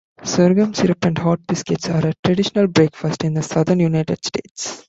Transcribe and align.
Sorghum 0.23 0.73
syrup 0.73 1.05
and 1.05 1.19
hot 1.19 1.45
biscuits 1.45 1.87
are 1.87 2.03
a 2.07 2.13
traditional 2.25 2.65
breakfast 2.65 3.23
in 3.23 3.35
the 3.35 3.43
Southern 3.43 3.79
United 3.79 4.25
States. 4.25 4.79